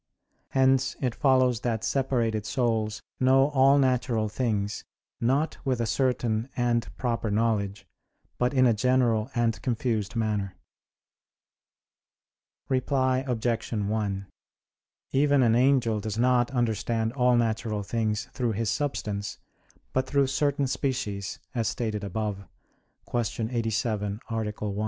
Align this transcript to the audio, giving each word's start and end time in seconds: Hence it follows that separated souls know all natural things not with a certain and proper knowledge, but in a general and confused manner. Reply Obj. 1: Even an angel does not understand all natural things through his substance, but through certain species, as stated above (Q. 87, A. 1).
Hence 0.49 0.95
it 0.99 1.13
follows 1.13 1.59
that 1.59 1.83
separated 1.83 2.43
souls 2.47 3.03
know 3.19 3.49
all 3.49 3.77
natural 3.77 4.29
things 4.29 4.83
not 5.19 5.59
with 5.63 5.79
a 5.79 5.85
certain 5.85 6.49
and 6.57 6.87
proper 6.97 7.29
knowledge, 7.29 7.85
but 8.39 8.51
in 8.51 8.65
a 8.65 8.73
general 8.73 9.29
and 9.35 9.61
confused 9.61 10.15
manner. 10.15 10.55
Reply 12.67 13.19
Obj. 13.27 13.69
1: 13.71 14.25
Even 15.11 15.43
an 15.43 15.53
angel 15.53 15.99
does 15.99 16.17
not 16.17 16.49
understand 16.49 17.13
all 17.13 17.37
natural 17.37 17.83
things 17.83 18.27
through 18.33 18.53
his 18.53 18.71
substance, 18.71 19.37
but 19.93 20.07
through 20.07 20.25
certain 20.25 20.65
species, 20.65 21.37
as 21.53 21.67
stated 21.67 22.03
above 22.03 22.47
(Q. 23.07 23.49
87, 23.51 24.19
A. 24.31 24.41
1). 24.51 24.79